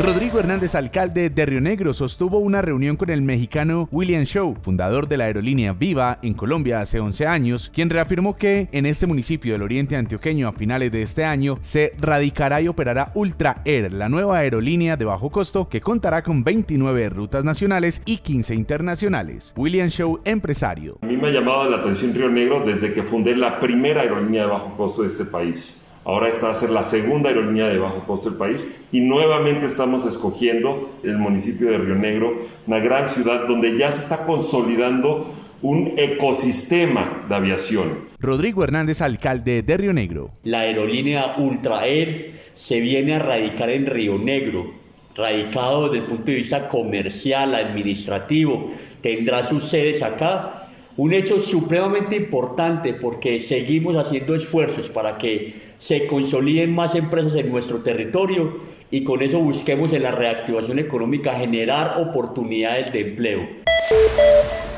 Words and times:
Rodrigo 0.00 0.38
Hernández, 0.38 0.74
alcalde 0.74 1.30
de 1.30 1.46
Río 1.46 1.60
Negro, 1.60 1.94
sostuvo 1.94 2.38
una 2.38 2.60
reunión 2.60 2.96
con 2.96 3.10
el 3.10 3.22
mexicano 3.22 3.88
William 3.92 4.24
Show, 4.24 4.56
fundador 4.60 5.08
de 5.08 5.16
la 5.16 5.24
aerolínea 5.24 5.72
Viva 5.72 6.18
en 6.22 6.34
Colombia 6.34 6.80
hace 6.80 7.00
11 7.00 7.26
años, 7.26 7.70
quien 7.72 7.90
reafirmó 7.90 8.36
que 8.36 8.68
en 8.72 8.86
este 8.86 9.06
municipio 9.06 9.52
del 9.52 9.62
Oriente 9.62 9.96
Antioqueño 9.96 10.48
a 10.48 10.52
finales 10.52 10.90
de 10.92 11.02
este 11.02 11.24
año 11.24 11.58
se 11.62 11.92
radicará 11.98 12.60
y 12.60 12.68
operará 12.68 13.12
Ultra 13.14 13.62
Air, 13.64 13.92
la 13.92 14.08
nueva 14.08 14.38
aerolínea 14.38 14.96
de 14.96 15.04
bajo 15.04 15.30
costo 15.30 15.68
que 15.68 15.80
contará 15.80 16.22
con 16.22 16.44
29 16.44 17.08
rutas 17.08 17.44
nacionales 17.44 18.02
y 18.04 18.18
15 18.18 18.54
internacionales. 18.54 19.54
William 19.56 19.88
Show, 19.88 20.20
empresario. 20.24 20.98
A 21.02 21.06
mí 21.06 21.16
me 21.16 21.28
ha 21.28 21.32
llamado 21.32 21.70
la 21.70 21.78
atención 21.78 22.14
Río 22.14 22.28
Negro 22.28 22.62
desde 22.64 22.92
que 22.92 23.02
fundé 23.02 23.36
la 23.36 23.60
primera 23.60 24.02
aerolínea 24.02 24.42
de 24.42 24.48
bajo 24.48 24.76
costo 24.76 25.02
de 25.02 25.08
este 25.08 25.24
país. 25.24 25.83
Ahora 26.04 26.28
esta 26.28 26.46
va 26.46 26.52
a 26.52 26.56
ser 26.56 26.70
la 26.70 26.82
segunda 26.82 27.30
aerolínea 27.30 27.68
de 27.68 27.78
bajo 27.78 28.04
costo 28.06 28.30
del 28.30 28.38
país 28.38 28.84
y 28.92 29.00
nuevamente 29.00 29.66
estamos 29.66 30.04
escogiendo 30.04 30.90
el 31.02 31.18
municipio 31.18 31.70
de 31.70 31.78
Río 31.78 31.94
Negro, 31.94 32.34
una 32.66 32.78
gran 32.78 33.06
ciudad 33.06 33.46
donde 33.46 33.76
ya 33.78 33.90
se 33.90 34.00
está 34.00 34.26
consolidando 34.26 35.20
un 35.62 35.94
ecosistema 35.96 37.24
de 37.28 37.34
aviación. 37.34 38.04
Rodrigo 38.20 38.64
Hernández, 38.64 39.00
alcalde 39.00 39.62
de 39.62 39.76
Río 39.76 39.94
Negro. 39.94 40.30
La 40.42 40.60
aerolínea 40.60 41.36
Ultra 41.38 41.86
Air 41.86 42.34
se 42.52 42.80
viene 42.80 43.14
a 43.14 43.18
radicar 43.18 43.70
en 43.70 43.86
Río 43.86 44.18
Negro 44.18 44.84
radicado 45.14 45.88
desde 45.88 46.04
el 46.04 46.10
punto 46.10 46.24
de 46.24 46.34
vista 46.34 46.68
comercial, 46.68 47.54
administrativo, 47.54 48.70
tendrá 49.00 49.42
sus 49.42 49.64
sedes 49.64 50.02
acá. 50.02 50.63
Un 50.96 51.12
hecho 51.12 51.40
supremamente 51.40 52.14
importante 52.14 52.94
porque 52.94 53.40
seguimos 53.40 53.96
haciendo 53.96 54.36
esfuerzos 54.36 54.88
para 54.88 55.18
que 55.18 55.52
se 55.76 56.06
consoliden 56.06 56.72
más 56.72 56.94
empresas 56.94 57.34
en 57.34 57.50
nuestro 57.50 57.82
territorio 57.82 58.60
y 58.92 59.02
con 59.02 59.20
eso 59.20 59.40
busquemos 59.40 59.92
en 59.92 60.04
la 60.04 60.12
reactivación 60.12 60.78
económica 60.78 61.34
generar 61.34 62.00
oportunidades 62.00 62.92
de 62.92 63.00
empleo. 63.00 63.48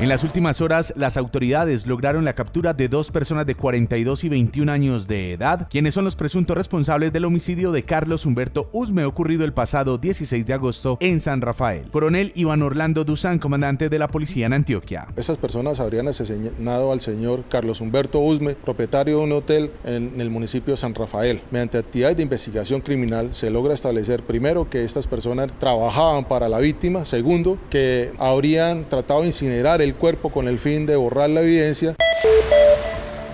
En 0.00 0.08
las 0.08 0.24
últimas 0.24 0.62
horas, 0.62 0.94
las 0.96 1.18
autoridades 1.18 1.86
lograron 1.86 2.24
la 2.24 2.32
captura 2.32 2.72
de 2.72 2.88
dos 2.88 3.10
personas 3.10 3.44
de 3.44 3.54
42 3.54 4.24
y 4.24 4.30
21 4.30 4.72
años 4.72 5.06
de 5.06 5.34
edad, 5.34 5.68
quienes 5.68 5.92
son 5.92 6.06
los 6.06 6.16
presuntos 6.16 6.56
responsables 6.56 7.12
del 7.12 7.26
homicidio 7.26 7.70
de 7.70 7.82
Carlos 7.82 8.24
Humberto 8.24 8.70
Usme 8.72 9.04
ocurrido 9.04 9.44
el 9.44 9.52
pasado 9.52 9.98
16 9.98 10.46
de 10.46 10.54
agosto 10.54 10.96
en 11.00 11.20
San 11.20 11.42
Rafael. 11.42 11.90
Coronel 11.90 12.32
Iván 12.34 12.62
Orlando 12.62 13.04
Duzán, 13.04 13.38
comandante 13.38 13.90
de 13.90 13.98
la 13.98 14.08
policía 14.08 14.46
en 14.46 14.54
Antioquia. 14.54 15.06
Esas 15.16 15.36
personas 15.36 15.80
habrían 15.80 16.08
asesinado 16.08 16.92
al 16.92 17.02
señor 17.02 17.44
Carlos 17.50 17.82
Humberto 17.82 18.20
Usme, 18.20 18.54
propietario 18.54 19.18
de 19.18 19.24
un 19.24 19.32
hotel 19.32 19.70
en 19.84 20.18
el 20.18 20.30
municipio 20.30 20.72
de 20.72 20.78
San 20.78 20.94
Rafael. 20.94 21.42
Mediante 21.50 21.76
actividades 21.76 22.16
de 22.16 22.22
investigación 22.22 22.80
criminal 22.80 23.34
se 23.34 23.50
logra 23.50 23.74
establecer 23.74 24.22
primero 24.22 24.70
que 24.70 24.82
estas 24.82 25.06
personas 25.06 25.52
trabajaban 25.58 26.24
para 26.24 26.48
la 26.48 26.58
víctima, 26.58 27.04
segundo 27.04 27.58
que 27.68 28.14
habrían 28.16 28.88
tratado 28.88 29.20
de 29.20 29.26
incinerar 29.26 29.82
el 29.82 29.89
cuerpo 29.94 30.30
con 30.30 30.48
el 30.48 30.58
fin 30.58 30.86
de 30.86 30.96
borrar 30.96 31.30
la 31.30 31.40
evidencia. 31.42 31.96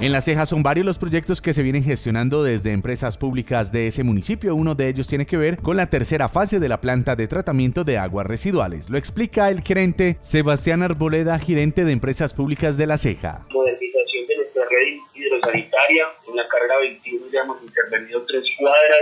En 0.00 0.10
La 0.10 0.20
Ceja 0.20 0.44
son 0.44 0.62
varios 0.62 0.84
los 0.84 0.98
proyectos 0.98 1.40
que 1.40 1.54
se 1.54 1.62
vienen 1.62 1.84
gestionando 1.84 2.42
desde 2.42 2.72
empresas 2.72 3.16
públicas 3.16 3.70
de 3.70 3.86
ese 3.86 4.02
municipio. 4.02 4.54
Uno 4.54 4.74
de 4.74 4.88
ellos 4.88 5.06
tiene 5.06 5.24
que 5.24 5.36
ver 5.36 5.58
con 5.58 5.76
la 5.76 5.88
tercera 5.88 6.28
fase 6.28 6.58
de 6.58 6.68
la 6.68 6.80
planta 6.80 7.14
de 7.14 7.28
tratamiento 7.28 7.84
de 7.84 7.96
aguas 7.96 8.26
residuales. 8.26 8.90
Lo 8.90 8.98
explica 8.98 9.50
el 9.50 9.62
gerente 9.62 10.18
Sebastián 10.20 10.82
Arboleda, 10.82 11.38
gerente 11.38 11.84
de 11.84 11.92
empresas 11.92 12.34
públicas 12.34 12.76
de 12.76 12.86
La 12.86 12.98
Ceja. 12.98 13.46
Modernización 13.50 14.26
de 14.26 14.36
nuestra 14.36 14.64
red 14.68 14.98
hidrosanitaria. 15.14 16.04
En 16.28 16.36
la 16.36 16.48
carrera 16.48 16.78
21 16.80 17.26
ya 17.32 17.40
hemos 17.42 17.62
intervenido 17.62 18.22
tres 18.26 18.44
cuadras 18.58 19.00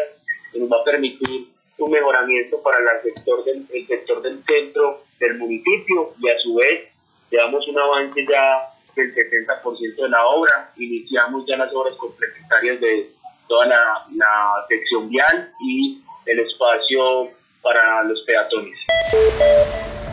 que 0.52 0.58
nos 0.60 0.70
va 0.70 0.76
a 0.76 0.84
permitir 0.84 1.48
un 1.78 1.90
mejoramiento 1.90 2.62
para 2.62 2.78
el 2.78 3.12
sector 3.12 3.44
del, 3.44 3.66
el 3.72 3.86
sector 3.86 4.22
del 4.22 4.44
centro 4.44 5.00
del 5.18 5.38
municipio 5.38 6.12
y 6.20 6.28
a 6.28 6.38
su 6.38 6.54
vez 6.54 6.91
Llevamos 7.32 7.66
un 7.66 7.76
avance 7.78 8.24
ya 8.28 8.68
del 8.94 9.12
70% 9.14 10.02
de 10.02 10.08
la 10.10 10.26
obra, 10.26 10.70
iniciamos 10.76 11.46
ya 11.46 11.56
las 11.56 11.74
obras 11.74 11.94
complementarias 11.94 12.78
de 12.78 13.10
toda 13.48 13.64
la, 13.66 14.04
la 14.14 14.66
sección 14.68 15.08
vial 15.08 15.50
y 15.66 16.02
el 16.26 16.40
espacio 16.40 17.30
para 17.62 18.02
los 18.02 18.20
peatones. 18.26 18.78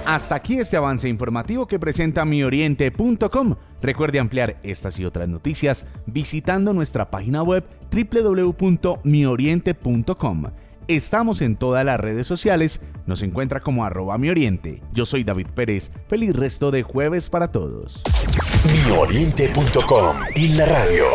Hasta 0.05 0.35
aquí 0.35 0.59
este 0.59 0.77
avance 0.77 1.09
informativo 1.09 1.67
que 1.67 1.77
presenta 1.77 2.23
mioriente.com. 2.23 3.55
Recuerde 3.81 4.19
ampliar 4.19 4.55
estas 4.63 4.97
y 4.97 5.03
otras 5.03 5.27
noticias 5.27 5.85
visitando 6.05 6.71
nuestra 6.71 7.11
página 7.11 7.43
web 7.43 7.65
www.mioriente.com. 7.91 10.45
Estamos 10.89 11.41
en 11.41 11.55
todas 11.55 11.85
las 11.85 11.99
redes 11.99 12.25
sociales, 12.25 12.81
nos 13.05 13.21
encuentra 13.21 13.59
como 13.59 13.85
arroba 13.85 14.17
mi 14.17 14.31
oriente. 14.31 14.81
Yo 14.91 15.05
soy 15.05 15.23
David 15.23 15.45
Pérez, 15.53 15.91
feliz 16.07 16.35
resto 16.35 16.71
de 16.71 16.81
jueves 16.81 17.29
para 17.29 17.51
todos. 17.51 18.01
Mioriente.com 18.87 20.17
y 20.35 20.47
la 20.55 20.65
radio. 20.65 21.05